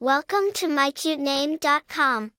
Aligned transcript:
Welcome 0.00 0.52
to 0.54 0.68
mycutename.com. 0.68 2.30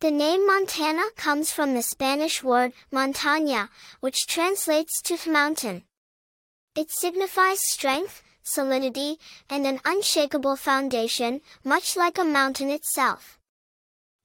The 0.00 0.10
name 0.10 0.44
Montana 0.44 1.04
comes 1.14 1.52
from 1.52 1.72
the 1.72 1.82
Spanish 1.82 2.42
word 2.42 2.72
montaña, 2.92 3.68
which 4.00 4.26
translates 4.26 5.00
to 5.02 5.30
mountain. 5.30 5.84
It 6.74 6.90
signifies 6.90 7.60
strength, 7.62 8.24
solidity, 8.42 9.20
and 9.48 9.68
an 9.68 9.78
unshakable 9.84 10.56
foundation, 10.56 11.42
much 11.62 11.96
like 11.96 12.18
a 12.18 12.24
mountain 12.24 12.70
itself. 12.70 13.38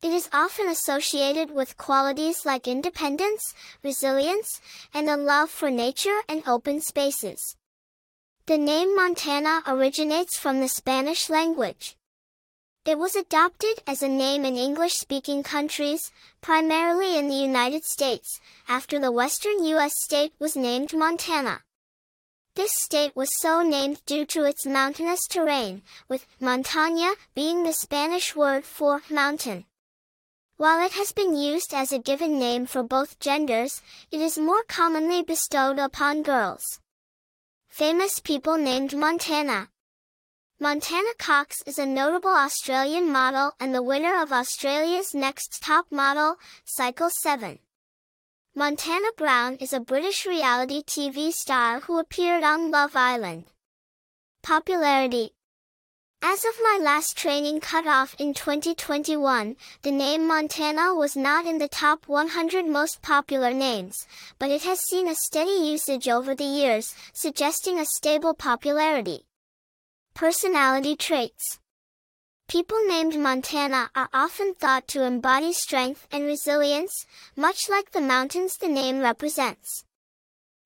It 0.02 0.12
is 0.12 0.28
often 0.34 0.70
associated 0.70 1.52
with 1.52 1.78
qualities 1.78 2.48
like 2.48 2.68
independence, 2.68 3.54
resilience, 3.84 4.60
and 4.92 5.08
a 5.08 5.18
love 5.18 5.52
for 5.52 5.70
nature 5.70 6.22
and 6.28 6.42
open 6.48 6.82
spaces. 6.82 7.56
The 8.48 8.58
name 8.58 8.96
Montana 8.96 9.62
originates 9.68 10.36
from 10.36 10.62
the 10.62 10.68
Spanish 10.68 11.30
language. 11.30 11.96
It 12.90 12.98
was 12.98 13.16
adopted 13.16 13.84
as 13.86 14.02
a 14.02 14.08
name 14.08 14.46
in 14.46 14.57
English-speaking 14.57 15.43
countries, 15.43 16.11
primarily 16.42 17.20
in 17.20 17.28
the 17.28 17.36
United 17.36 17.86
States, 17.86 18.39
after 18.68 18.98
the 18.98 19.12
western 19.12 19.64
U.S. 19.64 19.93
state 19.96 20.34
was 20.39 20.56
named 20.56 20.96
Montana. 20.96 21.62
This 22.56 22.71
state 22.74 23.15
was 23.15 23.29
so 23.39 23.62
named 23.62 24.02
due 24.07 24.25
to 24.34 24.43
its 24.43 24.65
mountainous 24.65 25.28
terrain, 25.28 25.84
with 26.07 26.25
montaña 26.42 27.14
being 27.36 27.62
the 27.62 27.74
Spanish 27.74 28.36
word 28.36 28.65
for 28.65 29.04
mountain. 29.07 29.65
While 30.57 30.84
it 30.84 30.93
has 30.93 31.12
been 31.12 31.36
used 31.36 31.76
as 31.76 31.92
a 31.92 32.00
given 32.00 32.40
name 32.40 32.66
for 32.66 32.81
both 32.81 33.20
genders, 33.20 33.84
it 34.09 34.20
is 34.20 34.40
more 34.40 34.64
commonly 34.64 35.22
bestowed 35.22 35.78
upon 35.78 36.23
girls. 36.23 36.80
Famous 37.67 38.20
people 38.20 38.58
named 38.58 38.98
Montana 38.98 39.70
Montana 40.62 41.14
Cox 41.18 41.64
is 41.66 41.80
a 41.80 41.86
notable 41.86 42.31
Australian 42.31 43.09
model 43.09 43.54
and 43.62 43.73
the 43.73 43.81
winner 43.81 44.22
of 44.22 44.34
Australia's 44.34 45.14
Next 45.14 45.64
Top 45.64 45.86
Model, 45.90 46.36
Cycle 46.66 47.10
7. 47.10 47.60
Montana 48.54 49.08
Brown 49.16 49.56
is 49.62 49.72
a 49.72 49.80
British 49.80 50.26
reality 50.26 50.84
TV 50.84 51.32
star 51.32 51.80
who 51.80 51.98
appeared 51.98 52.44
on 52.44 52.72
Love 52.72 52.98
Island. 52.98 53.46
Popularity 54.44 55.32
As 56.22 56.44
of 56.44 56.60
my 56.62 56.78
last 56.82 57.16
training 57.16 57.62
cutoff 57.62 58.14
in 58.20 58.34
2021, 58.34 59.56
the 59.84 59.92
name 59.92 60.28
Montana 60.28 60.94
was 60.94 61.16
not 61.16 61.46
in 61.46 61.60
the 61.60 61.70
top 61.70 62.06
100 62.10 62.66
most 62.66 63.02
popular 63.02 63.54
names, 63.54 64.06
but 64.38 64.52
it 64.52 64.64
has 64.64 64.82
seen 64.82 65.08
a 65.08 65.16
steady 65.16 65.72
usage 65.72 66.10
over 66.10 66.36
the 66.36 66.44
years, 66.44 66.94
suggesting 67.14 67.80
a 67.80 67.86
stable 67.86 68.34
popularity. 68.34 69.29
Personality 70.14 70.96
traits. 70.96 71.60
People 72.48 72.80
named 72.88 73.18
Montana 73.18 73.92
are 73.96 74.10
often 74.14 74.56
thought 74.56 74.88
to 74.90 75.04
embody 75.04 75.54
strength 75.54 76.08
and 76.12 76.26
resilience, 76.26 77.06
much 77.36 77.70
like 77.70 77.92
the 77.92 78.02
mountains 78.02 78.58
the 78.58 78.68
name 78.68 79.00
represents. 79.00 79.86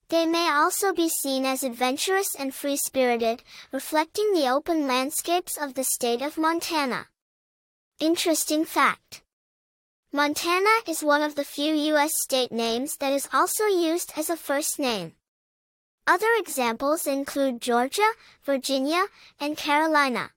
They 0.09 0.25
may 0.25 0.49
also 0.49 0.93
be 0.93 1.09
seen 1.09 1.45
as 1.45 1.63
adventurous 1.63 2.35
and 2.35 2.53
free-spirited, 2.53 3.43
reflecting 3.71 4.33
the 4.33 4.47
open 4.47 4.87
landscapes 4.87 5.57
of 5.57 5.73
the 5.73 5.83
state 5.83 6.21
of 6.21 6.37
Montana. 6.37 7.07
Interesting 7.99 8.63
fact. 8.65 9.23
Montana 10.11 10.69
is 10.87 11.03
one 11.03 11.21
of 11.21 11.35
the 11.35 11.43
few 11.43 11.73
U.S. 11.73 12.11
state 12.15 12.51
names 12.51 12.97
that 12.97 13.11
is 13.11 13.27
also 13.33 13.65
used 13.65 14.13
as 14.15 14.29
a 14.29 14.37
first 14.37 14.77
name. 14.79 15.13
Other 16.05 16.27
examples 16.37 17.07
include 17.07 17.61
Georgia, 17.61 18.11
Virginia, 18.43 19.05
and 19.39 19.55
Carolina. 19.55 20.31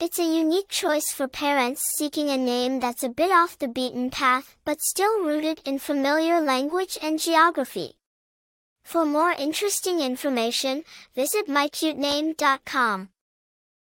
It's 0.00 0.18
a 0.18 0.24
unique 0.24 0.68
choice 0.70 1.12
for 1.12 1.28
parents 1.28 1.82
seeking 1.96 2.30
a 2.30 2.38
name 2.38 2.80
that's 2.80 3.02
a 3.02 3.10
bit 3.10 3.30
off 3.30 3.58
the 3.58 3.68
beaten 3.68 4.08
path, 4.08 4.56
but 4.64 4.80
still 4.80 5.22
rooted 5.22 5.60
in 5.66 5.78
familiar 5.78 6.40
language 6.40 6.96
and 7.02 7.18
geography. 7.18 7.96
For 8.82 9.04
more 9.04 9.32
interesting 9.32 10.00
information, 10.00 10.84
visit 11.14 11.46
mycutename.com. 11.46 13.10